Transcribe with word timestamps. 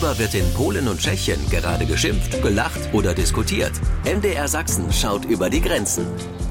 Worüber 0.00 0.18
wird 0.18 0.34
in 0.34 0.50
Polen 0.54 0.88
und 0.88 0.98
Tschechien 0.98 1.38
gerade 1.50 1.84
geschimpft, 1.84 2.40
gelacht 2.40 2.80
oder 2.94 3.12
diskutiert? 3.12 3.72
MDR 4.06 4.48
Sachsen 4.48 4.90
schaut 4.90 5.26
über 5.26 5.50
die 5.50 5.60
Grenzen. 5.60 6.06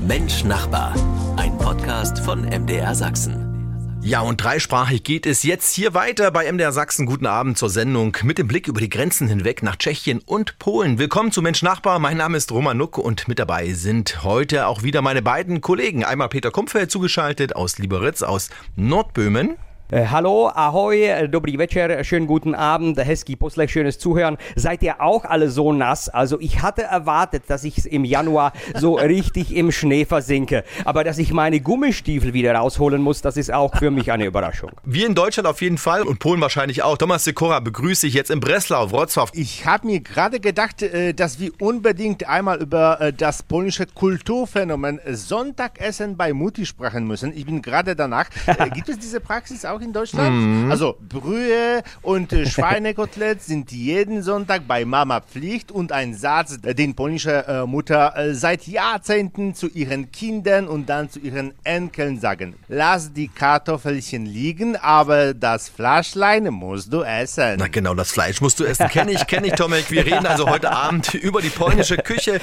Mensch 0.08 0.44
Nachbar. 0.44 0.94
Ein 1.36 1.58
Podcast 1.58 2.20
von 2.20 2.44
MDR 2.44 2.94
Sachsen. 2.94 3.98
Ja, 4.04 4.22
und 4.22 4.44
dreisprachig 4.44 5.04
geht 5.04 5.26
es 5.26 5.42
jetzt 5.42 5.74
hier 5.74 5.96
weiter 5.96 6.30
bei 6.30 6.52
MDR 6.52 6.72
Sachsen. 6.72 7.08
Guten 7.08 7.26
Abend 7.26 7.58
zur 7.58 7.72
Sendung 7.72 8.16
mit 8.22 8.38
dem 8.38 8.48
Blick 8.48 8.68
über 8.68 8.82
die 8.82 8.90
Grenzen 8.90 9.28
hinweg 9.28 9.64
nach 9.64 9.78
Tschechien 9.78 10.22
und 10.24 10.60
Polen. 10.60 11.00
Willkommen 11.00 11.32
zu 11.32 11.42
Mensch 11.42 11.64
Nachbar. 11.64 11.98
Mein 11.98 12.18
Name 12.18 12.38
ist 12.38 12.52
Roman 12.52 12.78
Nuck 12.78 13.00
und 13.00 13.28
mit 13.28 13.40
dabei 13.40 13.74
sind 13.74 14.24
heute 14.24 14.68
auch 14.68 14.84
wieder 14.84 15.02
meine 15.02 15.24
beiden 15.24 15.60
Kollegen. 15.60 16.04
Einmal 16.04 16.30
Peter 16.30 16.52
Kumpfeld 16.52 16.92
zugeschaltet 16.92 17.56
aus 17.56 17.80
Lieberitz 17.80 18.22
aus 18.22 18.52
Nordböhmen. 18.76 19.58
Äh, 19.92 20.06
hallo, 20.06 20.50
ahoi, 20.50 21.06
äh, 21.06 21.28
dobrý 21.28 21.58
večer, 21.58 22.04
schönen 22.04 22.28
guten 22.28 22.54
Abend, 22.54 23.00
hezký 23.04 23.36
poslech, 23.36 23.72
schönes 23.72 23.98
Zuhören. 23.98 24.38
Seid 24.56 24.84
ihr 24.84 25.02
auch 25.02 25.26
alle 25.26 25.50
so 25.50 25.74
nass? 25.74 26.10
Also 26.10 26.40
ich 26.40 26.62
hatte 26.62 26.84
erwartet, 26.84 27.46
dass 27.48 27.64
ich 27.64 27.92
im 27.92 28.06
Januar 28.06 28.54
so 28.76 28.94
richtig 28.98 29.56
im 29.56 29.72
Schnee 29.72 30.06
versinke. 30.06 30.64
Aber 30.86 31.04
dass 31.04 31.18
ich 31.18 31.34
meine 31.34 31.60
Gummistiefel 31.60 32.36
wieder 32.36 32.54
rausholen 32.54 33.02
muss, 33.02 33.24
das 33.24 33.36
ist 33.36 33.52
auch 33.52 33.76
für 33.80 33.90
mich 33.90 34.12
eine 34.12 34.26
Überraschung. 34.26 34.70
Wir 34.84 35.08
in 35.08 35.16
Deutschland 35.16 35.50
auf 35.50 35.60
jeden 35.60 35.80
Fall 35.80 36.04
und 36.04 36.20
Polen 36.20 36.40
wahrscheinlich 36.40 36.84
auch. 36.84 36.96
Thomas 36.96 37.24
Sikora 37.24 37.60
begrüße 37.60 38.06
ich 38.06 38.14
jetzt 38.14 38.30
in 38.30 38.42
Breslau, 38.42 38.86
Wrocław. 38.90 39.32
Ich 39.34 39.66
habe 39.66 39.88
mir 39.88 40.02
gerade 40.02 40.40
gedacht, 40.40 40.84
äh, 40.84 41.16
dass 41.16 41.40
wir 41.40 41.52
unbedingt 41.60 42.30
einmal 42.30 42.62
über 42.62 43.12
das 43.18 43.42
polnische 43.42 43.88
Kulturphänomen 43.88 45.00
Sonntagessen 45.08 46.16
bei 46.16 46.32
Mutti 46.32 46.68
sprechen 46.68 47.08
müssen. 47.08 47.36
Ich 47.36 47.48
bin 47.48 47.64
gerade 47.64 47.96
danach. 47.96 48.30
Gibt 48.76 48.90
es 48.90 49.00
diese 49.00 49.20
Praxis 49.20 49.66
auch 49.66 49.79
in 49.82 49.94
Deutschland? 49.94 50.36
Mhm. 50.36 50.72
Also 50.72 50.96
Brühe 51.00 51.84
und 52.02 52.32
Schweinekotelett 52.32 53.42
sind 53.42 53.72
jeden 53.72 54.24
Sonntag 54.24 54.68
bei 54.68 54.86
Mama 54.86 55.22
Pflicht 55.22 55.72
und 55.72 55.92
ein 55.92 56.14
Satz, 56.14 56.60
den 56.62 56.96
polnische 56.96 57.66
Mutter 57.68 58.14
seit 58.32 58.68
Jahrzehnten 58.68 59.56
zu 59.56 59.68
ihren 59.68 60.12
Kindern 60.12 60.68
und 60.68 60.90
dann 60.90 61.10
zu 61.10 61.20
ihren 61.20 61.54
Enkeln 61.64 62.20
sagen. 62.20 62.56
Lass 62.68 63.14
die 63.14 63.28
Kartoffelchen 63.28 64.26
liegen, 64.26 64.76
aber 64.76 65.34
das 65.34 65.70
Fleischlein 65.70 66.46
musst 66.52 66.92
du 66.92 67.02
essen. 67.02 67.56
Na 67.58 67.68
genau, 67.68 67.94
das 67.94 68.12
Fleisch 68.12 68.42
musst 68.42 68.60
du 68.60 68.64
essen. 68.64 68.88
Kenne 68.90 69.12
ich, 69.12 69.28
kenne 69.28 69.48
ich, 69.48 69.54
Tomek. 69.54 69.92
Wir 69.92 70.06
reden 70.06 70.26
also 70.26 70.50
heute 70.50 70.72
Abend 70.72 71.14
über 71.14 71.42
die 71.42 71.50
polnische 71.50 71.98
Küche, 71.98 72.40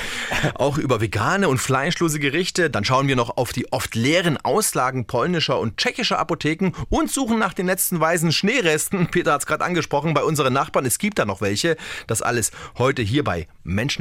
auch 0.55 0.79
über 0.79 1.01
vegane 1.01 1.49
und 1.49 1.59
fleischlose 1.59 2.19
Gerichte. 2.19 2.71
Dann 2.71 2.85
schauen 2.85 3.09
wir 3.09 3.17
noch 3.17 3.37
auf 3.37 3.53
die 3.53 3.73
oft 3.73 3.95
leeren 3.95 4.39
Auslagen 4.43 5.07
polnischer 5.07 5.59
und 5.59 5.77
tschechischer 5.77 6.19
Apotheken 6.19 6.73
und 6.89 7.11
suchen 7.11 7.26
nach 7.35 7.55
den 7.55 7.67
letzten 7.67 8.01
weißen 8.01 8.33
Schneeresten. 8.33 9.07
Peter 9.11 9.33
hat 9.33 9.43
es 9.43 9.47
gerade 9.47 9.65
angesprochen, 9.65 10.15
bei 10.15 10.25
unseren 10.25 10.53
Nachbarn. 10.53 10.87
Es 10.87 10.99
gibt 10.99 11.19
da 11.19 11.25
noch 11.25 11.41
welche. 11.41 11.77
Das 12.07 12.23
alles 12.23 12.53
heute 12.79 13.03
hier 13.03 13.25
bei 13.25 13.47
Mensch 13.65 13.99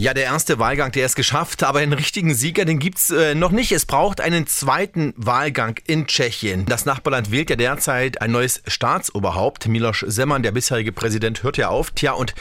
Ja, 0.00 0.14
der 0.14 0.24
erste 0.24 0.58
Wahlgang, 0.58 0.92
der 0.92 1.04
ist 1.04 1.14
geschafft, 1.14 1.62
aber 1.62 1.80
einen 1.80 1.92
richtigen 1.92 2.34
Sieger, 2.34 2.64
den 2.64 2.78
gibt's 2.78 3.10
äh, 3.10 3.34
noch 3.34 3.50
nicht. 3.50 3.70
Es 3.70 3.84
braucht 3.84 4.22
einen 4.22 4.46
zweiten 4.46 5.12
Wahlgang 5.14 5.78
in 5.86 6.06
Tschechien. 6.06 6.64
Das 6.64 6.86
Nachbarland 6.86 7.30
wählt 7.30 7.50
ja 7.50 7.56
derzeit 7.56 8.22
ein 8.22 8.30
neues 8.30 8.62
Staatsoberhaupt. 8.66 9.68
Miloš 9.68 10.06
Zeman, 10.08 10.42
der 10.42 10.52
bisherige 10.52 10.90
Präsident, 10.90 11.42
hört 11.42 11.58
ja 11.58 11.68
auf. 11.68 11.90
Tja, 11.90 12.12
und 12.12 12.34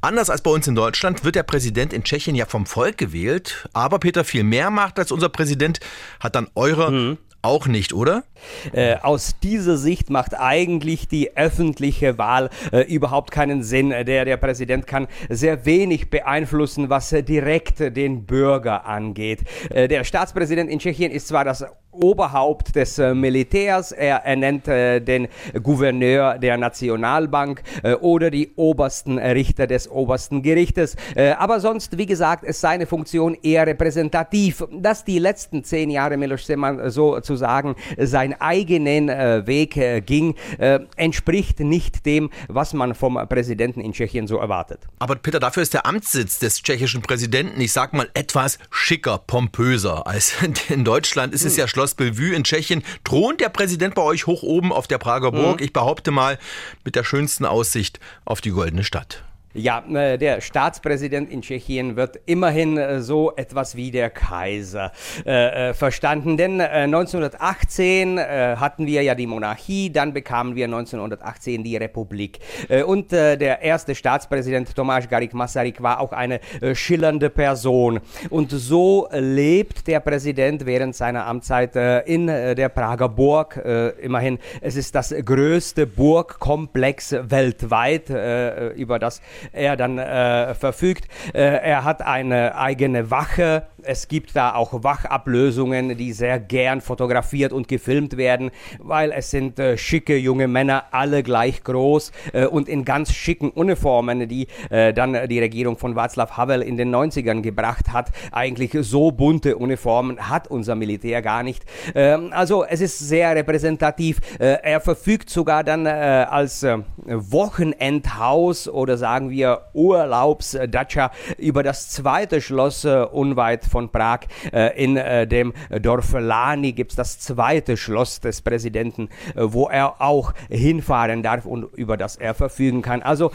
anders 0.00 0.28
als 0.28 0.42
bei 0.42 0.50
uns 0.50 0.66
in 0.66 0.74
Deutschland 0.74 1.22
wird 1.22 1.36
der 1.36 1.44
Präsident 1.44 1.92
in 1.92 2.02
Tschechien 2.02 2.34
ja 2.34 2.46
vom 2.46 2.66
Volk 2.66 2.98
gewählt. 2.98 3.68
Aber 3.72 4.00
Peter 4.00 4.24
viel 4.24 4.42
mehr 4.42 4.70
macht 4.70 4.98
als 4.98 5.12
unser 5.12 5.28
Präsident, 5.28 5.78
hat 6.18 6.34
dann 6.34 6.48
eure 6.56 6.90
Mhm. 6.90 7.18
Auch 7.44 7.66
nicht, 7.66 7.92
oder? 7.92 8.24
Äh, 8.72 8.96
aus 8.96 9.38
dieser 9.42 9.76
Sicht 9.76 10.10
macht 10.10 10.38
eigentlich 10.38 11.08
die 11.08 11.36
öffentliche 11.36 12.18
Wahl 12.18 12.50
äh, 12.72 12.80
überhaupt 12.82 13.30
keinen 13.30 13.62
Sinn. 13.62 13.90
Der, 13.90 14.24
der 14.24 14.36
Präsident 14.36 14.86
kann 14.86 15.08
sehr 15.28 15.66
wenig 15.66 16.10
beeinflussen, 16.10 16.90
was 16.90 17.12
äh, 17.12 17.22
direkt 17.22 17.80
den 17.96 18.24
Bürger 18.24 18.86
angeht. 18.86 19.40
Äh, 19.70 19.88
der 19.88 20.04
Staatspräsident 20.04 20.70
in 20.70 20.78
Tschechien 20.78 21.12
ist 21.12 21.28
zwar 21.28 21.44
das 21.44 21.64
Oberhaupt 21.94 22.76
des 22.76 22.98
äh, 22.98 23.14
Militärs, 23.14 23.92
er 23.92 24.24
ernennt 24.24 24.68
äh, 24.68 25.00
den 25.00 25.28
Gouverneur 25.62 26.38
der 26.38 26.56
Nationalbank 26.56 27.62
äh, 27.82 27.94
oder 27.94 28.30
die 28.30 28.52
obersten 28.56 29.18
Richter 29.18 29.66
des 29.66 29.90
obersten 29.90 30.42
Gerichtes. 30.42 30.96
Äh, 31.14 31.30
aber 31.32 31.60
sonst, 31.60 31.96
wie 31.98 32.06
gesagt, 32.06 32.44
ist 32.44 32.60
seine 32.60 32.86
Funktion 32.86 33.36
eher 33.42 33.66
repräsentativ. 33.66 34.64
Dass 34.72 35.04
die 35.04 35.18
letzten 35.18 35.64
zehn 35.64 35.90
Jahre 35.90 36.16
Miloš 36.16 36.44
Zeman 36.44 36.90
sozusagen 36.90 37.76
seinen 37.98 38.34
eigenen 38.40 39.08
äh, 39.08 39.46
Weg 39.46 39.76
äh, 39.76 40.00
ging, 40.00 40.34
äh, 40.58 40.80
entspricht 40.96 41.60
nicht 41.60 42.06
dem, 42.06 42.30
was 42.48 42.72
man 42.72 42.94
vom 42.94 43.18
Präsidenten 43.28 43.80
in 43.80 43.92
Tschechien 43.92 44.26
so 44.26 44.38
erwartet. 44.38 44.80
Aber 44.98 45.16
Peter, 45.16 45.40
dafür 45.40 45.62
ist 45.62 45.74
der 45.74 45.86
Amtssitz 45.86 46.38
des 46.38 46.62
tschechischen 46.62 47.02
Präsidenten, 47.02 47.60
ich 47.60 47.72
sag 47.72 47.92
mal, 47.92 48.08
etwas 48.14 48.58
schicker, 48.70 49.18
pompöser 49.18 50.06
als 50.06 50.34
in 50.68 50.84
Deutschland. 50.84 51.34
Es 51.34 51.44
ist 51.44 51.56
ja 51.56 51.68
Schloss 51.68 51.83
Bellevue 51.92 52.34
in 52.34 52.44
Tschechien. 52.44 52.82
Thront 53.04 53.42
der 53.42 53.50
Präsident 53.50 53.94
bei 53.94 54.00
euch 54.00 54.26
hoch 54.26 54.42
oben 54.42 54.72
auf 54.72 54.86
der 54.86 54.96
Prager 54.96 55.30
Burg? 55.30 55.60
Ich 55.60 55.74
behaupte 55.74 56.10
mal, 56.10 56.38
mit 56.84 56.96
der 56.96 57.04
schönsten 57.04 57.44
Aussicht 57.44 58.00
auf 58.24 58.40
die 58.40 58.50
goldene 58.50 58.84
Stadt. 58.84 59.22
Ja, 59.56 59.84
äh, 59.88 60.18
der 60.18 60.40
Staatspräsident 60.40 61.30
in 61.30 61.40
Tschechien 61.40 61.94
wird 61.94 62.18
immerhin 62.26 62.76
äh, 62.76 63.00
so 63.00 63.32
etwas 63.36 63.76
wie 63.76 63.92
der 63.92 64.10
Kaiser 64.10 64.90
äh, 65.24 65.70
äh, 65.70 65.74
verstanden. 65.74 66.36
Denn 66.36 66.58
äh, 66.58 66.64
1918 66.64 68.18
äh, 68.18 68.56
hatten 68.56 68.88
wir 68.88 69.02
ja 69.02 69.14
die 69.14 69.28
Monarchie, 69.28 69.92
dann 69.92 70.12
bekamen 70.12 70.56
wir 70.56 70.64
1918 70.64 71.62
die 71.62 71.76
Republik. 71.76 72.40
Und 72.86 73.12
äh, 73.12 73.36
der 73.36 73.62
erste 73.62 73.94
Staatspräsident 73.94 74.74
Tomáš 74.74 75.08
Garik 75.08 75.34
Masaryk 75.34 75.80
war 75.82 76.00
auch 76.00 76.12
eine 76.12 76.40
schillernde 76.72 77.30
Person. 77.30 78.00
Und 78.30 78.50
so 78.50 79.08
lebt 79.12 79.86
der 79.86 80.00
Präsident 80.00 80.66
während 80.66 80.96
seiner 80.96 81.26
Amtszeit 81.26 81.76
äh, 81.76 82.00
in 82.00 82.26
der 82.26 82.68
Prager 82.68 83.08
Burg. 83.08 83.56
Äh, 83.56 83.90
immerhin, 84.00 84.38
es 84.60 84.76
ist 84.76 84.94
das 84.94 85.14
größte 85.24 85.86
Burgkomplex 85.86 87.14
weltweit, 87.20 88.10
äh, 88.10 88.68
über 88.70 88.98
das 88.98 89.20
er 89.52 89.76
dann 89.76 89.98
äh, 89.98 90.54
verfügt. 90.54 91.06
Äh, 91.32 91.40
er 91.40 91.84
hat 91.84 92.02
eine 92.02 92.56
eigene 92.56 93.10
Wache. 93.10 93.64
Es 93.82 94.08
gibt 94.08 94.34
da 94.34 94.54
auch 94.54 94.82
Wachablösungen, 94.82 95.96
die 95.96 96.12
sehr 96.12 96.40
gern 96.40 96.80
fotografiert 96.80 97.52
und 97.52 97.68
gefilmt 97.68 98.16
werden, 98.16 98.50
weil 98.78 99.12
es 99.12 99.30
sind 99.30 99.58
äh, 99.58 99.76
schicke 99.76 100.16
junge 100.16 100.48
Männer, 100.48 100.84
alle 100.90 101.22
gleich 101.22 101.62
groß 101.62 102.12
äh, 102.32 102.46
und 102.46 102.68
in 102.68 102.84
ganz 102.84 103.12
schicken 103.12 103.50
Uniformen, 103.50 104.28
die 104.28 104.46
äh, 104.70 104.94
dann 104.94 105.28
die 105.28 105.38
Regierung 105.38 105.76
von 105.76 105.94
Václav 105.94 106.36
Havel 106.36 106.62
in 106.62 106.76
den 106.76 106.94
90ern 106.94 107.42
gebracht 107.42 107.92
hat. 107.92 108.10
Eigentlich 108.32 108.70
so 108.80 109.10
bunte 109.10 109.56
Uniformen 109.56 110.30
hat 110.30 110.48
unser 110.48 110.74
Militär 110.74 111.20
gar 111.20 111.42
nicht. 111.42 111.64
Ähm, 111.94 112.30
also 112.32 112.64
es 112.64 112.80
ist 112.80 112.98
sehr 112.98 113.36
repräsentativ. 113.36 114.20
Äh, 114.38 114.58
er 114.62 114.80
verfügt 114.80 115.28
sogar 115.28 115.62
dann 115.64 115.86
als 115.86 116.66
Wochenendhaus 117.06 118.68
oder 118.68 118.96
sagen 118.96 119.30
wir 119.30 119.33
Urlaubsdatscha 119.72 121.10
über 121.38 121.62
das 121.62 121.90
zweite 121.90 122.40
Schloss 122.40 122.84
äh, 122.84 123.04
unweit 123.10 123.64
von 123.64 123.90
Prag. 123.90 124.20
Äh, 124.52 124.82
in 124.82 124.96
äh, 124.96 125.26
dem 125.26 125.52
Dorf 125.80 126.12
Lani 126.12 126.72
gibt 126.72 126.92
es 126.92 126.96
das 126.96 127.18
zweite 127.18 127.76
Schloss 127.76 128.20
des 128.20 128.42
Präsidenten, 128.42 129.08
wo 129.34 129.68
er 129.68 130.00
auch 130.00 130.32
hinfahren 130.48 131.22
darf 131.22 131.46
und 131.46 131.64
über 131.74 131.96
das 131.96 132.16
er 132.16 132.34
verfügen 132.34 132.82
kann. 132.82 133.02
Also 133.02 133.32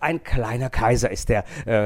ein 0.00 0.22
kleiner 0.22 0.70
Kaiser 0.70 1.10
ist 1.10 1.28
der 1.28 1.44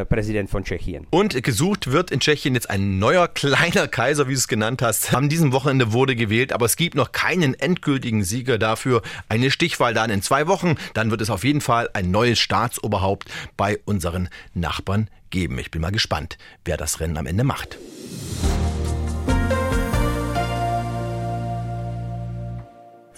Präsident 0.09 0.51
von 0.51 0.65
Tschechien. 0.65 1.07
Und 1.11 1.43
gesucht 1.43 1.91
wird 1.93 2.11
in 2.11 2.21
Tschechien 2.21 2.55
jetzt 2.55 2.71
ein 2.71 2.99
neuer 2.99 3.29
kleiner 3.29 3.89
Kaiser, 3.89 4.27
wie 4.29 4.33
du 4.33 4.39
es 4.39 4.49
genannt 4.49 4.83
hast. 4.83 5.15
Am 5.15 5.29
diesem 5.29 5.53
Wochenende 5.53 5.93
wurde 5.93 6.17
gewählt, 6.17 6.53
aber 6.53 6.67
es 6.67 6.77
gibt 6.77 6.95
noch 6.95 7.13
keinen 7.13 7.55
endgültigen 7.55 8.23
Sieger 8.23 8.59
dafür. 8.59 9.03
Eine 9.29 9.51
Stichwahl 9.51 9.95
dann 9.95 10.11
in 10.11 10.23
zwei 10.23 10.47
Wochen. 10.47 10.77
Dann 10.95 11.11
wird 11.11 11.21
es 11.21 11.31
auf 11.31 11.45
jeden 11.45 11.61
Fall 11.61 11.89
ein 11.93 12.11
neues 12.11 12.39
Staatsoberhaupt 12.39 13.27
bei 13.57 13.79
unseren 13.85 14.29
Nachbarn 14.53 15.09
geben. 15.31 15.59
Ich 15.59 15.71
bin 15.71 15.83
mal 15.83 15.93
gespannt, 15.93 16.39
wer 16.65 16.77
das 16.77 17.01
Rennen 17.01 17.17
am 17.17 17.27
Ende 17.27 17.45
macht. 17.45 17.79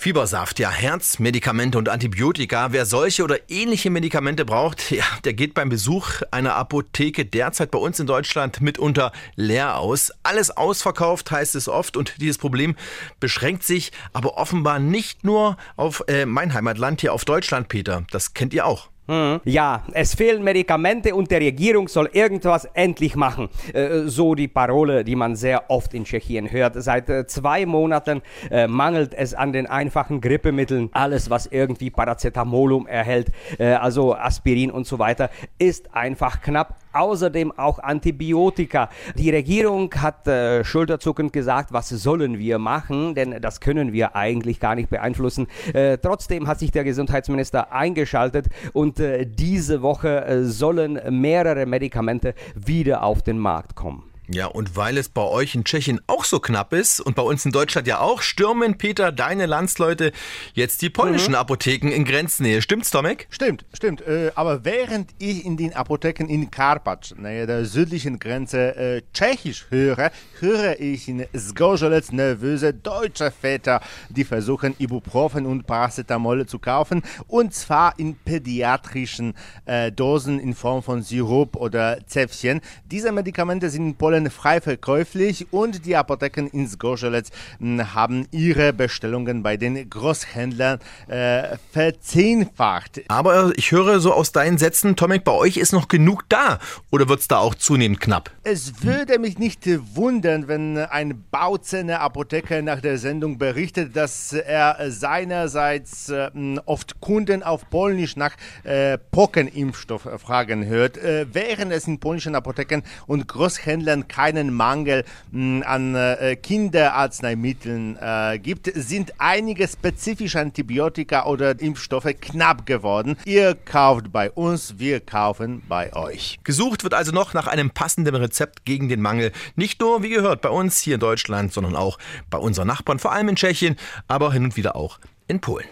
Fiebersaft, 0.07 0.61
ja, 0.61 0.71
Herzmedikamente 0.71 1.79
und 1.79 1.89
Antibiotika. 1.89 2.71
Wer 2.71 2.87
solche 2.87 3.25
oder 3.25 3.39
ähnliche 3.51 3.91
Medikamente 3.91 4.45
braucht, 4.45 4.93
ja, 4.93 5.05
der 5.25 5.35
geht 5.35 5.53
beim 5.53 5.69
Besuch 5.69 6.23
einer 6.31 6.55
Apotheke 6.55 7.25
derzeit 7.25 7.73
bei 7.73 7.79
uns 7.79 7.99
in 7.99 8.07
Deutschland 8.07 8.61
mitunter 8.61 9.11
leer 9.35 9.79
aus. 9.79 10.13
Alles 10.23 10.57
ausverkauft 10.57 11.33
heißt 11.33 11.57
es 11.57 11.69
oft 11.69 11.97
und 11.97 12.21
dieses 12.21 12.39
Problem 12.39 12.77
beschränkt 13.19 13.65
sich 13.65 13.91
aber 14.13 14.37
offenbar 14.37 14.79
nicht 14.79 15.25
nur 15.25 15.57
auf 15.75 16.05
äh, 16.07 16.25
mein 16.25 16.55
Heimatland, 16.55 17.01
hier 17.01 17.13
auf 17.13 17.25
Deutschland, 17.25 17.67
Peter. 17.67 18.05
Das 18.13 18.33
kennt 18.33 18.55
ihr 18.55 18.65
auch. 18.65 18.91
Hm. 19.09 19.41
Ja, 19.45 19.85
es 19.93 20.15
fehlen 20.15 20.43
Medikamente 20.43 21.15
und 21.15 21.31
der 21.31 21.41
Regierung 21.41 21.87
soll 21.87 22.11
irgendwas 22.13 22.65
endlich 22.75 23.15
machen. 23.15 23.49
Äh, 23.73 24.07
so 24.07 24.35
die 24.35 24.49
Parole, 24.49 25.05
die 25.05 25.15
man 25.15 25.37
sehr 25.37 25.71
oft 25.71 25.95
in 25.95 26.05
Tschechien 26.05 26.51
hört. 26.51 26.75
Seit 26.83 27.09
äh, 27.09 27.27
zwei 27.27 27.67
Monaten 27.67 28.23
äh, 28.51 28.67
mangelt 28.67 29.15
es 29.15 29.33
an 29.33 29.53
den 29.53 29.67
einfachen 29.67 30.21
Grippemitteln. 30.21 30.91
Alles, 30.93 31.31
was 31.31 31.47
irgendwie 31.47 31.91
Paracetamolum 31.91 32.89
erhält, 32.89 33.31
äh, 33.59 33.75
also 33.75 34.15
Aspirin 34.15 34.73
und 34.73 34.87
so 34.87 34.99
weiter, 34.99 35.31
ist 35.59 35.95
einfach 35.95 36.41
knapp. 36.41 36.77
Außerdem 36.97 37.53
auch 37.59 37.79
Antibiotika. 37.79 38.89
Die 39.17 39.31
Regierung 39.31 39.93
hat 39.97 40.27
äh, 40.27 40.65
schulterzuckend 40.65 41.33
gesagt, 41.33 41.73
was 41.73 41.91
sollen 41.91 42.39
wir 42.39 42.59
machen, 42.59 43.15
denn 43.15 43.41
das 43.43 43.61
können 43.61 43.93
wir 43.93 44.17
eigentlich 44.17 44.61
gar 44.61 44.75
nicht 44.75 44.89
beeinflussen. 44.89 45.47
Äh, 45.75 45.99
trotzdem 45.99 46.47
hat 46.49 46.59
sich 46.59 46.73
der 46.73 46.85
Gesundheitsminister 46.85 47.71
eingeschaltet 47.73 48.47
und 48.73 48.99
äh, 48.99 49.27
diese 49.27 49.83
Woche 49.83 50.25
äh, 50.25 50.45
sollen 50.45 50.99
mehrere 51.11 51.67
Medikamente 51.67 52.35
wieder 52.55 53.03
auf 53.03 53.23
den 53.23 53.39
Markt 53.39 53.77
kommen. 53.77 54.16
Ja, 54.29 54.47
und 54.47 54.75
weil 54.75 54.99
es 54.99 55.09
bei 55.09 55.23
euch 55.23 55.55
in 55.55 55.63
Tschechien 55.63 56.01
auch 56.09 56.25
so 56.25 56.41
knapp 56.41 56.73
ist 56.73 57.01
und 57.01 57.15
bei 57.15 57.23
uns 57.23 57.45
in 57.45 57.53
Deutschland 57.53 57.87
ja 57.87 58.01
auch, 58.01 58.23
stürmen, 58.23 58.77
Peter, 58.77 59.13
deine 59.13 59.47
Landsleute 59.47 60.11
jetzt 60.53 60.83
die 60.83 60.91
polnischen 60.91 61.31
mhm. 61.31 61.37
Apotheken 61.37 61.93
in 61.93 62.05
Grenznähe. 62.05 62.61
Stimmt's, 62.61 62.91
Tomek? 62.91 63.29
Stimmt, 63.31 63.65
stimmt. 63.73 64.01
Äh, 64.01 64.33
aber 64.35 64.65
während 64.65 65.11
ich 65.19 65.45
in 65.45 65.57
den 65.57 65.75
Apotheken 65.75 66.27
in 66.27 66.51
Karpacz, 66.51 67.15
naja, 67.17 67.47
der 67.47 67.67
südlichen 67.67 68.19
Grenze, 68.19 68.75
äh, 68.75 69.03
Tschechisch 69.15 69.67
höre, 69.71 70.11
höre 70.41 70.81
ich 70.81 71.09
in 71.09 71.25
Zgorzelec 71.33 72.13
nervöse 72.13 72.75
deutsche 72.75 73.31
Väter, 73.31 73.81
die 74.09 74.25
versuchen, 74.25 74.75
Ibuprofen 74.79 75.47
und 75.47 75.69
Paracetamol 75.69 76.47
zu 76.47 76.59
kaufen. 76.59 77.03
Und 77.29 77.55
zwar 77.55 77.97
in 77.97 78.17
pädiatrischen 78.17 79.35
äh, 79.67 79.93
Dosen 79.93 80.41
in 80.41 80.55
Form 80.55 80.83
von 80.83 81.03
Sirup 81.03 81.55
oder 81.55 81.99
Zäpfchen. 82.07 82.61
Diese 82.91 83.13
Medikamente 83.13 83.71
sind 83.71 83.87
in 83.87 83.95
Polen 83.95 84.16
Polen 84.17 84.31
frei 84.31 84.61
verkäuflich 84.63 85.47
und 85.51 85.85
die 85.85 85.95
Apotheken 85.95 86.49
in 86.53 86.67
Zgorzelec 86.67 87.27
hm, 87.59 87.95
haben 87.95 88.27
ihre 88.31 88.73
Bestellungen 88.73 89.43
bei 89.43 89.59
den 89.59 89.91
Großhändlern 89.91 90.79
äh, 91.09 91.57
verzehnfacht. 91.73 93.03
Aber 93.09 93.53
ich 93.57 93.73
höre 93.73 94.01
so 94.01 94.15
aus 94.15 94.33
deinen 94.33 94.57
Sätzen, 94.57 94.97
Tomek, 94.97 95.25
bei 95.25 95.33
euch 95.33 95.59
ist 95.59 95.73
noch 95.73 95.89
genug 95.89 96.25
da. 96.31 96.59
Oder 96.91 97.11
wird 97.11 97.21
es 97.21 97.29
da 97.29 97.39
auch 97.39 97.55
zunehmend 97.55 98.01
knapp? 98.01 98.31
Es 98.43 98.83
würde 98.83 99.19
mich 99.19 99.39
nicht 99.39 99.69
wundern, 99.95 100.49
wenn 100.49 100.79
ein 100.79 101.23
Bauzähne 101.31 102.01
Apotheker 102.01 102.63
nach 102.63 102.81
der 102.81 102.97
Sendung 102.97 103.37
berichtet, 103.37 103.97
dass 103.97 104.33
er 104.33 104.91
seinerseits 104.91 106.09
äh, 106.09 106.31
oft 106.65 107.01
Kunden 107.01 107.43
auf 107.43 107.69
Polnisch 107.69 108.17
nach 108.17 108.35
äh, 108.65 108.97
Pockenimpfstoff 108.97 110.09
fragen 110.19 110.65
hört, 110.65 110.97
äh, 110.97 111.27
während 111.31 111.73
es 111.73 111.87
in 111.87 112.01
polnischen 112.01 112.35
Apotheken 112.35 112.83
und 113.07 113.27
Großhändlern 113.29 114.06
keinen 114.09 114.53
Mangel 114.53 115.05
hm, 115.33 115.63
an 115.67 115.95
äh, 115.95 116.37
Kinderarzneimitteln 116.37 117.99
äh, 118.01 118.39
gibt, 118.39 118.71
sind 118.75 119.15
einige 119.19 119.69
spezifische 119.69 120.41
Antibiotika 120.41 121.27
oder 121.27 121.59
Impfstoffe 121.61 122.15
knapp 122.21 122.67
geworden. 122.67 123.17
Ihr 123.25 123.55
kauft 123.55 124.13
bei 124.13 124.31
uns, 124.31 124.79
wir 124.79 125.01
kaufen 125.01 125.63
bei 125.69 125.95
euch. 125.95 126.39
Gesucht 126.45 126.85
wird 126.85 126.95
also 126.95 127.13
noch 127.13 127.35
nach 127.35 127.47
einem 127.47 127.71
passenden 127.71 128.15
Rezept 128.15 128.65
gegen 128.65 128.89
den 128.89 129.01
Mangel. 129.01 129.33
Nicht 129.55 129.81
nur, 129.81 130.03
wie 130.03 130.11
gehört, 130.11 130.41
bei 130.41 130.51
uns 130.51 130.81
hier 130.81 130.95
in 130.95 131.01
Deutschland, 131.01 131.53
sondern 131.53 131.77
auch 131.77 131.99
bei 132.31 132.39
unseren 132.39 132.69
Nachbarn, 132.69 132.99
vor 132.99 133.13
allem 133.13 133.29
in 133.29 133.37
Tschechien, 133.37 133.77
aber 134.09 134.33
hin 134.33 134.45
und 134.45 134.57
wieder 134.57 134.77
auch 134.77 134.99
in 135.29 135.41
Polen. 135.41 135.67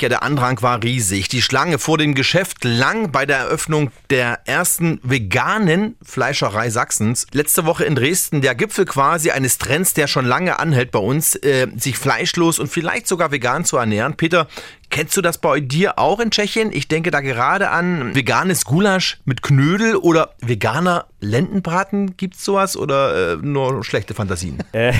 Ja, 0.00 0.08
der 0.08 0.22
Andrang 0.22 0.62
war 0.62 0.82
riesig. 0.82 1.28
Die 1.28 1.42
Schlange 1.42 1.78
vor 1.78 1.98
dem 1.98 2.14
Geschäft 2.14 2.64
lang 2.64 3.12
bei 3.12 3.26
der 3.26 3.36
Eröffnung 3.36 3.90
der 4.08 4.40
ersten 4.46 4.98
veganen 5.02 5.96
Fleischerei 6.02 6.70
Sachsens. 6.70 7.26
Letzte 7.32 7.66
Woche 7.66 7.84
in 7.84 7.96
Dresden 7.96 8.40
der 8.40 8.54
Gipfel 8.54 8.86
quasi 8.86 9.30
eines 9.30 9.58
Trends, 9.58 9.92
der 9.92 10.06
schon 10.06 10.24
lange 10.24 10.58
anhält 10.58 10.90
bei 10.90 11.00
uns, 11.00 11.36
äh, 11.36 11.66
sich 11.76 11.98
fleischlos 11.98 12.58
und 12.58 12.68
vielleicht 12.68 13.06
sogar 13.08 13.30
vegan 13.30 13.66
zu 13.66 13.76
ernähren. 13.76 14.16
Peter, 14.16 14.48
Kennst 14.90 15.16
du 15.16 15.22
das 15.22 15.38
bei 15.38 15.60
dir 15.60 16.00
auch 16.00 16.18
in 16.18 16.32
Tschechien? 16.32 16.72
Ich 16.72 16.88
denke 16.88 17.12
da 17.12 17.20
gerade 17.20 17.70
an 17.70 18.12
veganes 18.12 18.64
Gulasch 18.64 19.18
mit 19.24 19.40
Knödel 19.40 19.94
oder 19.94 20.30
veganer 20.40 21.06
Lendenbraten. 21.20 22.16
Gibt's 22.16 22.44
sowas 22.44 22.76
oder 22.76 23.34
äh, 23.34 23.36
nur 23.36 23.84
schlechte 23.84 24.14
Fantasien? 24.14 24.58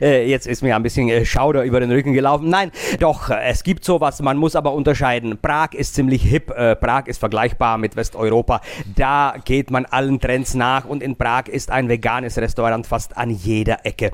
Äh, 0.00 0.28
jetzt 0.28 0.46
ist 0.46 0.62
mir 0.62 0.76
ein 0.76 0.82
bisschen 0.82 1.08
äh, 1.08 1.24
Schauder 1.24 1.64
über 1.64 1.80
den 1.80 1.90
Rücken 1.90 2.12
gelaufen. 2.12 2.50
Nein, 2.50 2.70
doch, 3.00 3.30
äh, 3.30 3.46
es 3.46 3.62
gibt 3.62 3.84
sowas. 3.84 4.20
Man 4.20 4.36
muss 4.36 4.54
aber 4.54 4.72
unterscheiden. 4.72 5.38
Prag 5.40 5.72
ist 5.72 5.94
ziemlich 5.94 6.22
hip. 6.22 6.48
Prag 6.80 7.06
ist 7.06 7.18
vergleichbar 7.18 7.78
mit 7.78 7.96
Westeuropa. 7.96 8.60
Da 8.94 9.36
geht 9.44 9.70
man 9.70 9.86
allen 9.86 10.20
Trends 10.20 10.54
nach 10.54 10.84
und 10.84 11.02
in 11.02 11.16
Prag 11.16 11.48
ist 11.48 11.70
ein 11.70 11.88
veganes 11.88 12.36
Restaurant 12.36 12.86
fast 12.86 13.16
an 13.16 13.30
jeder 13.30 13.86
Ecke. 13.86 14.12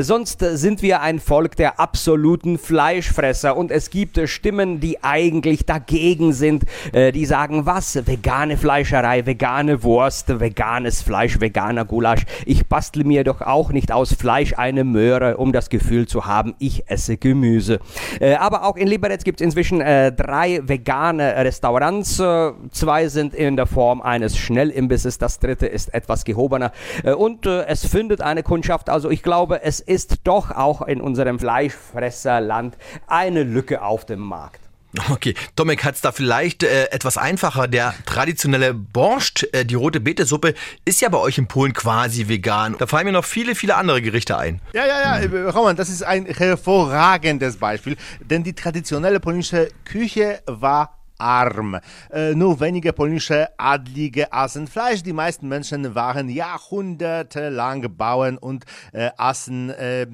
Sonst 0.00 0.40
sind 0.40 0.82
wir 0.82 1.00
ein 1.00 1.20
Volk 1.20 1.56
der 1.56 1.78
absoluten 1.78 2.58
Fleischfresser 2.58 3.56
und 3.56 3.70
es 3.70 3.90
gibt 3.90 3.99
gibt 4.00 4.30
Stimmen, 4.30 4.80
die 4.80 5.04
eigentlich 5.04 5.66
dagegen 5.66 6.32
sind, 6.32 6.64
äh, 6.94 7.12
die 7.12 7.26
sagen, 7.26 7.66
was, 7.66 8.06
vegane 8.06 8.56
Fleischerei, 8.56 9.26
vegane 9.26 9.82
Wurst, 9.82 10.40
veganes 10.40 11.02
Fleisch, 11.02 11.38
veganer 11.38 11.84
Gulasch. 11.84 12.24
Ich 12.46 12.66
bastle 12.66 13.04
mir 13.04 13.24
doch 13.24 13.42
auch 13.42 13.72
nicht 13.72 13.92
aus 13.92 14.14
Fleisch 14.14 14.54
eine 14.56 14.84
Möhre, 14.84 15.36
um 15.36 15.52
das 15.52 15.68
Gefühl 15.68 16.08
zu 16.08 16.24
haben, 16.24 16.54
ich 16.58 16.88
esse 16.88 17.18
Gemüse. 17.18 17.78
Äh, 18.20 18.36
aber 18.36 18.64
auch 18.64 18.76
in 18.76 18.88
Liberec 18.88 19.22
gibt 19.22 19.42
es 19.42 19.44
inzwischen 19.44 19.82
äh, 19.82 20.12
drei 20.12 20.62
vegane 20.66 21.36
Restaurants. 21.36 22.22
Zwei 22.70 23.08
sind 23.08 23.34
in 23.34 23.56
der 23.56 23.66
Form 23.66 24.00
eines 24.00 24.38
Schnellimbisses, 24.38 25.18
das 25.18 25.40
dritte 25.40 25.66
ist 25.66 25.92
etwas 25.92 26.24
gehobener. 26.24 26.72
Und 27.18 27.44
es 27.44 27.86
findet 27.86 28.22
eine 28.22 28.42
Kundschaft. 28.42 28.88
Also 28.88 29.10
ich 29.10 29.22
glaube, 29.22 29.62
es 29.62 29.80
ist 29.80 30.20
doch 30.24 30.52
auch 30.52 30.80
in 30.82 31.02
unserem 31.02 31.38
Fleischfresserland 31.38 32.78
eine 33.06 33.42
Lücke 33.42 33.82
auf 33.82 33.89
dem 34.04 34.20
Markt. 34.20 34.60
Okay, 35.08 35.34
Tomek 35.54 35.84
hat 35.84 35.94
es 35.94 36.00
da 36.00 36.10
vielleicht 36.10 36.64
äh, 36.64 36.86
etwas 36.90 37.16
einfacher. 37.16 37.68
Der 37.68 37.94
traditionelle 38.06 38.74
Borscht, 38.74 39.46
äh, 39.52 39.64
die 39.64 39.76
rote 39.76 40.00
Betesuppe, 40.00 40.54
ist 40.84 41.00
ja 41.00 41.08
bei 41.08 41.18
euch 41.18 41.38
in 41.38 41.46
Polen 41.46 41.72
quasi 41.72 42.26
vegan. 42.26 42.74
Da 42.76 42.88
fallen 42.88 43.06
mir 43.06 43.12
noch 43.12 43.24
viele, 43.24 43.54
viele 43.54 43.76
andere 43.76 44.02
Gerichte 44.02 44.36
ein. 44.36 44.60
Ja, 44.72 44.84
ja, 44.86 45.00
ja, 45.00 45.18
äh, 45.18 45.48
Roman, 45.50 45.76
das 45.76 45.90
ist 45.90 46.02
ein 46.02 46.26
hervorragendes 46.26 47.58
Beispiel, 47.58 47.96
denn 48.20 48.42
die 48.42 48.52
traditionelle 48.52 49.20
polnische 49.20 49.68
Küche 49.84 50.42
war 50.46 50.99
arm. 51.20 51.78
Äh, 52.10 52.34
nur 52.34 52.60
wenige 52.60 52.92
polnische 52.92 53.48
Adlige 53.58 54.32
aßen 54.32 54.66
Fleisch. 54.66 55.02
Die 55.02 55.12
meisten 55.12 55.48
Menschen 55.48 55.94
waren 55.94 56.28
jahrhundertelang 56.28 57.96
Bauern 57.96 58.38
und 58.38 58.64
äh, 58.92 59.10
aßen 59.16 59.70
äh, 59.70 60.06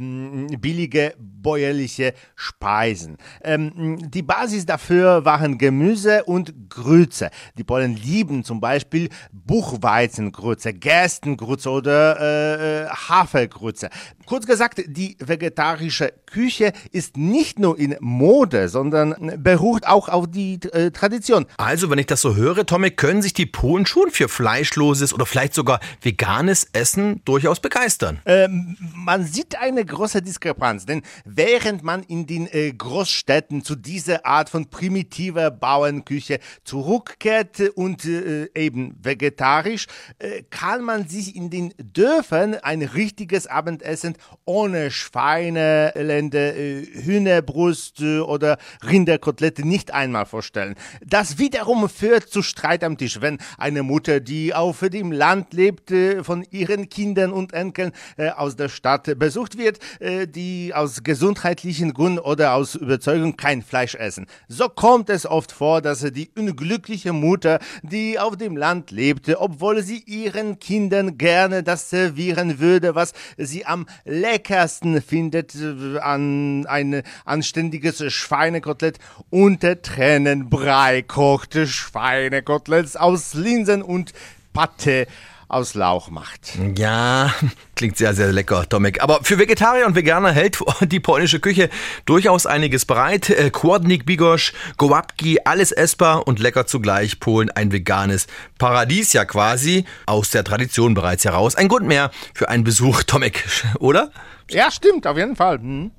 billige 0.59 1.15
bäuerliche 1.19 2.15
Speisen. 2.35 3.17
Ähm, 3.43 4.11
die 4.11 4.23
Basis 4.23 4.67
dafür 4.67 5.25
waren 5.25 5.59
Gemüse 5.59 6.25
und 6.25 6.69
Grütze. 6.69 7.31
Die 7.57 7.65
Polen 7.65 7.97
lieben 7.97 8.45
zum 8.45 8.61
Beispiel 8.61 9.09
Buchweizengrütze, 9.33 10.75
Gerstengrütze 10.75 11.71
oder 11.71 12.21
äh, 12.21 12.85
äh, 12.85 12.89
Hafergrütze. 12.89 13.91
Kurz 14.27 14.47
gesagt, 14.47 14.83
die 14.87 15.17
vegetarische 15.21 16.13
Küche 16.27 16.73
ist 16.91 17.17
nicht 17.17 17.59
nur 17.59 17.79
in 17.79 17.97
Mode, 18.01 18.69
sondern 18.69 19.15
beruht 19.43 19.87
auch 19.87 20.09
auf 20.09 20.27
die 20.27 20.59
äh, 20.73 20.91
Tradition. 20.97 21.47
Also, 21.59 21.91
wenn 21.91 21.99
ich 21.99 22.07
das 22.07 22.21
so 22.21 22.35
höre, 22.35 22.65
Tommy, 22.67 22.91
können 22.91 23.23
sich 23.23 23.35
die 23.35 23.47
Polen 23.47 23.87
schon 23.87 24.11
für 24.11 24.29
fleischloses 24.29 25.13
oder 25.13 25.27
vielleicht 25.27 25.55
sogar 25.55 25.81
veganes 26.01 26.69
Essen 26.73 27.21
durchaus 27.25 27.61
begeistern. 27.61 28.21
Ähm, 28.25 28.77
man 28.95 29.25
sieht 29.27 29.59
eine 29.59 29.85
große 29.85 30.23
Diskrepanz, 30.23 30.87
denn 30.87 31.03
während 31.25 31.83
man 31.83 32.03
in 32.03 32.27
den 32.27 32.47
äh, 32.51 32.73
Großstädten 32.73 33.63
zu 33.63 33.77
dieser 33.77 34.25
Art 34.25 34.49
von 34.49 34.71
primitiver 34.71 35.51
Bauernküche 35.51 36.41
zurückkehrt 36.65 37.61
und 37.75 38.05
äh, 38.05 38.49
eben 38.55 38.97
vegetarisch, 39.03 39.87
äh, 40.19 40.43
kann 40.51 40.83
man 40.83 41.09
sich 41.09 41.37
in 41.37 41.51
den 41.51 41.75
Dörfern 41.77 42.55
ein 42.55 42.83
richtiges 42.83 43.47
Abendessen 43.47 44.17
ohne 44.45 44.91
Schweine, 44.91 45.93
Lende, 45.95 46.55
äh, 46.55 46.87
Hühnerbrust 47.05 48.01
oder 48.01 48.59
Rinderkotelette 48.83 49.67
nicht 49.67 49.93
einmal 49.93 50.27
vorstellen. 50.27 50.75
Das 51.05 51.39
wiederum 51.39 51.89
führt 51.89 52.29
zu 52.29 52.43
Streit 52.43 52.85
am 52.85 52.99
Tisch, 52.99 53.21
wenn 53.21 53.39
eine 53.59 53.83
Mutter, 53.83 54.21
die 54.21 54.55
auf 54.55 54.81
dem 54.81 55.13
Land 55.13 55.53
lebt, 55.53 55.91
äh, 55.91 56.23
von 56.25 56.45
ihren 56.51 56.89
Kindern 56.89 57.33
und 57.33 57.53
Enkeln 57.53 57.93
aus 58.37 58.57
der 58.57 58.69
Stadt 58.69 59.19
besucht 59.19 59.59
wird, 59.59 59.79
die 60.01 60.73
aus 60.75 61.03
gesundheitlichen 61.03 61.93
Gründen 61.93 62.19
oder 62.19 62.55
aus 62.55 62.75
Überzeugung 62.75 63.37
kein 63.37 63.63
Fleisch 63.63 63.95
essen. 63.95 64.27
So 64.49 64.69
kommt 64.69 65.11
es 65.11 65.27
oft 65.27 65.53
vor, 65.53 65.81
dass 65.83 66.01
die 66.01 66.31
unglückliche 66.37 67.13
Mutter, 67.13 67.59
die 67.83 68.19
auf 68.19 68.37
dem 68.37 68.57
Land 68.57 68.91
lebte, 68.91 69.41
obwohl 69.41 69.83
sie 69.83 69.99
ihren 70.07 70.59
Kindern 70.59 71.19
gerne 71.19 71.63
das 71.63 71.91
servieren 71.91 72.59
würde, 72.59 72.95
was 72.95 73.13
sie 73.37 73.67
am 73.67 73.87
leckersten 74.05 75.03
findet 75.03 75.55
äh, 75.55 75.99
an 75.99 76.67
ein 76.67 77.03
anständiges 77.25 78.13
Schweinekotelett 78.13 78.99
unter 79.31 79.81
Tränenbrei 79.81 80.76
kochte 81.07 81.67
Schweinekoteletts 81.67 82.97
aus 82.97 83.35
Linsen 83.35 83.83
und 83.83 84.13
Patte 84.53 85.07
aus 85.49 85.75
Lauch 85.75 86.11
macht. 86.11 86.53
Ja, 86.77 87.33
klingt 87.77 87.97
sehr, 87.97 88.15
sehr 88.15 88.33
lecker, 88.33 88.69
Tomek. 88.69 89.03
Aber 89.03 89.21
für 89.23 89.39
Vegetarier 89.39 89.87
und 89.87 89.95
Veganer 89.95 90.33
hält 90.33 90.59
die 90.81 91.01
polnische 91.01 91.41
Küche 91.41 91.71
durchaus 92.05 92.47
einiges 92.47 92.85
bereit. 92.85 93.31
Äh, 93.31 93.51
Kłodnik, 93.51 94.05
Bigosch, 94.05 94.53
Gołapki, 94.77 95.39
alles 95.45 95.73
essbar 95.73 96.27
und 96.27 96.41
lecker 96.41 96.67
zugleich. 96.67 97.21
Polen 97.21 97.51
ein 97.51 97.73
veganes 97.73 98.27
Paradies 98.59 99.13
ja 99.13 99.25
quasi 99.25 99.85
aus 100.05 100.31
der 100.31 100.45
Tradition 100.45 100.95
bereits 100.95 101.25
heraus. 101.25 101.55
Ein 101.55 101.69
Grund 101.69 101.87
mehr 101.87 102.11
für 102.35 102.49
einen 102.49 102.65
Besuch, 102.65 103.03
Tomek, 103.07 103.45
oder? 103.79 104.11
Ja, 104.51 104.71
stimmt, 104.71 105.07
auf 105.07 105.17
jeden 105.17 105.37
Fall. 105.37 105.59
Hm. 105.59 105.91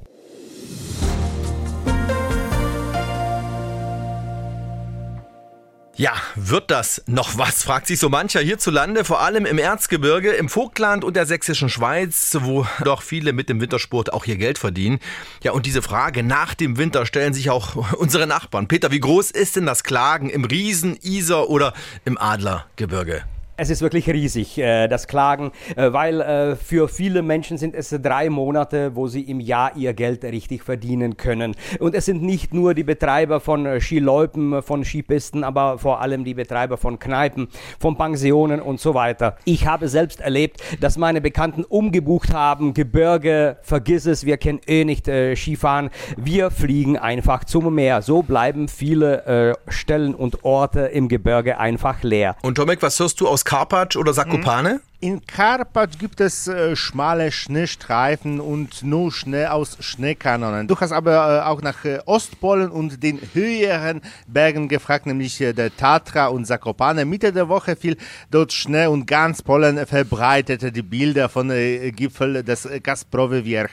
Ja, 5.98 6.14
wird 6.36 6.70
das 6.70 7.02
noch 7.08 7.40
was, 7.40 7.64
fragt 7.64 7.88
sich 7.88 7.98
so 7.98 8.08
mancher 8.08 8.40
hierzulande, 8.40 9.04
vor 9.04 9.20
allem 9.20 9.48
im 9.48 9.58
Erzgebirge, 9.58 10.30
im 10.30 10.48
Vogtland 10.48 11.04
und 11.04 11.16
der 11.16 11.26
sächsischen 11.26 11.70
Schweiz, 11.70 12.38
wo 12.40 12.68
doch 12.84 13.02
viele 13.02 13.34
mit 13.34 13.50
dem 13.50 13.60
Wintersport 13.60 14.14
auch 14.14 14.26
ihr 14.26 14.38
Geld 14.38 14.60
verdienen. 14.60 15.00
Ja, 15.42 15.54
und 15.54 15.66
diese 15.66 15.82
Frage 15.82 16.22
nach 16.22 16.54
dem 16.54 16.78
Winter 16.78 17.08
stellen 17.08 17.34
sich 17.34 17.50
auch 17.50 17.94
unsere 17.94 18.28
Nachbarn. 18.28 18.68
Peter, 18.68 18.92
wie 18.92 19.00
groß 19.00 19.32
ist 19.32 19.56
denn 19.56 19.66
das 19.66 19.84
Klagen 19.84 20.30
im 20.30 20.46
Riesen, 20.46 21.00
Isar 21.02 21.50
oder 21.50 21.74
im 22.06 22.20
Adlergebirge? 22.20 23.24
Es 23.60 23.72
ist 23.72 23.82
wirklich 23.82 24.08
riesig, 24.08 24.60
äh, 24.60 24.88
das 24.88 25.08
Klagen, 25.08 25.52
äh, 25.76 25.92
weil 25.92 26.22
äh, 26.22 26.56
für 26.56 26.88
viele 26.88 27.24
Menschen 27.24 27.58
sind 27.58 27.74
es 27.74 27.90
drei 27.90 28.30
Monate, 28.30 28.96
wo 28.96 29.08
sie 29.08 29.22
im 29.22 29.40
Jahr 29.40 29.76
ihr 29.76 29.96
Geld 29.96 30.24
richtig 30.24 30.62
verdienen 30.62 31.18
können. 31.18 31.56
Und 31.80 31.96
es 31.96 32.06
sind 32.06 32.22
nicht 32.22 32.54
nur 32.54 32.76
die 32.76 32.84
Betreiber 32.84 33.40
von 33.40 33.82
Skiloipen, 33.82 34.62
von 34.62 34.86
Skipisten, 34.86 35.44
aber 35.44 35.80
vor 35.80 36.02
allem 36.02 36.24
die 36.24 36.36
Betreiber 36.36 36.78
von 36.78 37.00
Kneipen, 37.00 37.48
von 37.80 37.98
Pensionen 37.98 38.62
und 38.62 38.80
so 38.80 38.94
weiter. 38.94 39.38
Ich 39.44 39.66
habe 39.66 39.88
selbst 39.88 40.22
erlebt, 40.22 40.62
dass 40.80 41.00
meine 41.00 41.20
Bekannten 41.20 41.64
umgebucht 41.64 42.34
haben, 42.34 42.76
Gebirge, 42.76 43.58
vergiss 43.64 44.06
es, 44.06 44.24
wir 44.24 44.38
können 44.38 44.62
eh 44.68 44.86
nicht 44.86 45.10
Skifahren, 45.36 45.90
wir 46.16 46.52
fliegen 46.52 46.96
einfach 46.96 47.44
zum 47.44 47.74
Meer. 47.74 48.04
So 48.04 48.22
bleiben 48.22 48.68
viele 48.68 49.58
Stellen 49.68 50.14
und 50.14 50.44
Orte 50.44 50.82
im 50.82 51.08
Gebirge 51.08 51.58
einfach 51.58 52.04
leer. 52.04 52.36
Und 52.44 52.56
Tomek, 52.56 52.84
was 52.84 53.00
hörst 53.00 53.20
du 53.20 53.28
aus 53.28 53.47
Karpatsch 53.48 53.96
oder 53.96 54.14
Sakopane? 54.14 54.82
In 55.00 55.26
Karpatsch 55.26 55.98
gibt 56.00 56.20
es 56.20 56.50
äh, 56.50 56.76
schmale 56.76 57.32
Schneestreifen 57.32 58.42
und 58.42 58.84
nur 58.84 59.10
Schnee 59.14 59.46
aus 59.46 59.78
Schneekanonen. 59.80 60.68
Du 60.68 60.78
hast 60.78 60.92
aber 60.92 61.14
äh, 61.14 61.48
auch 61.48 61.62
nach 61.62 61.86
äh, 61.86 62.00
Ostpolen 62.06 62.70
und 62.70 63.02
den 63.02 63.22
höheren 63.34 64.02
Bergen 64.28 64.68
gefragt, 64.68 65.06
nämlich 65.06 65.40
äh, 65.40 65.54
der 65.54 65.74
Tatra 65.74 66.28
und 66.28 66.46
Sakopane. 66.46 67.06
Mitte 67.06 67.32
der 67.32 67.48
Woche 67.48 67.78
fiel 67.78 67.96
dort 68.32 68.52
Schnee 68.52 68.88
und 68.88 69.06
ganz 69.06 69.42
Polen 69.42 69.86
verbreitete 69.86 70.74
die 70.74 70.82
Bilder 70.82 71.30
von 71.30 71.50
äh, 71.52 71.92
Gipfel 71.92 72.44
des 72.44 72.66
äh, 72.66 72.82
Kasprowy 72.82 73.46
Wierch. 73.46 73.72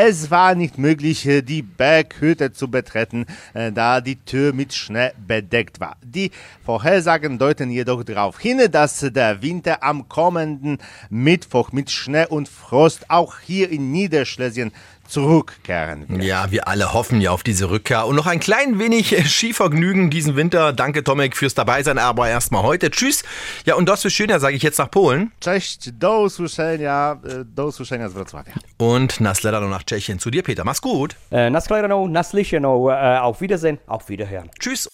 Es 0.00 0.30
war 0.30 0.54
nicht 0.54 0.78
möglich, 0.78 1.26
äh, 1.26 1.42
die 1.42 1.60
Berghütte 1.60 2.52
zu 2.52 2.70
betreten, 2.70 3.26
äh, 3.52 3.72
da 3.72 4.00
die 4.00 4.14
Tür 4.14 4.52
mit 4.52 4.72
Schnee 4.72 5.10
bedeckt 5.26 5.80
war. 5.80 5.96
Die 6.04 6.30
Vorhersagen 6.64 7.36
deuten 7.36 7.68
jedoch 7.68 8.04
darauf 8.04 8.38
hin, 8.38 8.60
dass 8.70 9.00
der 9.00 9.42
Winter 9.42 9.82
am 9.82 10.08
kommenden 10.08 10.78
Mittwoch 11.10 11.72
mit 11.72 11.90
Schnee 11.90 12.26
und 12.28 12.48
Frost 12.48 13.10
auch 13.10 13.40
hier 13.40 13.70
in 13.70 13.90
Niederschlesien 13.90 14.70
zurückkehren 15.08 16.08
wird. 16.08 16.22
Ja, 16.22 16.50
wir 16.50 16.68
alle 16.68 16.92
hoffen 16.92 17.20
ja 17.20 17.30
auf 17.30 17.42
diese 17.42 17.70
Rückkehr. 17.70 18.06
Und 18.06 18.16
noch 18.16 18.26
ein 18.26 18.40
klein 18.40 18.78
wenig 18.78 19.16
Skivergnügen 19.28 20.10
diesen 20.10 20.36
Winter. 20.36 20.72
Danke, 20.72 21.02
Tomek, 21.02 21.36
fürs 21.36 21.54
Dabeisein, 21.54 21.98
aber 21.98 22.28
erstmal 22.28 22.62
heute. 22.62 22.90
Tschüss. 22.90 23.24
Ja, 23.64 23.74
und 23.74 23.88
das 23.88 24.02
für 24.02 24.10
schöner 24.10 24.40
sage 24.40 24.56
ich 24.56 24.62
jetzt 24.62 24.78
nach 24.78 24.90
Polen. 24.90 25.32
Cześć, 25.40 25.90
do 25.98 26.22
usłyszenia, 26.22 27.18
e, 27.24 27.44
do 27.44 27.66
usłyszenia 27.66 28.08
z 28.08 28.14
Wrocławia. 28.14 28.52
Und 28.78 29.20
nasledano 29.20 29.68
nach 29.68 29.84
Tschechien. 29.84 30.18
Zu 30.18 30.30
dir, 30.30 30.42
Peter. 30.42 30.64
Mach's 30.64 30.80
gut. 30.80 31.16
Äh, 31.30 31.50
nasledano, 31.50 32.06
naslyšenou. 32.08 32.90
Äh, 32.90 33.18
auf 33.18 33.40
Wiedersehen, 33.40 33.78
auf 33.86 34.08
Wiederhören. 34.08 34.50
Tschüss. 34.58 34.88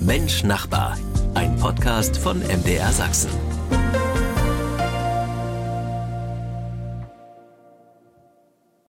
Mensch 0.00 0.44
Nachbar, 0.44 0.96
ein 1.34 1.54
Podcast 1.56 2.16
von 2.16 2.40
MDR 2.40 2.90
Sachsen. 2.90 3.49